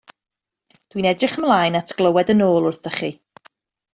[0.93, 3.13] Dwi'n edrych ymlaen at glywed yn ôl wrthych chi.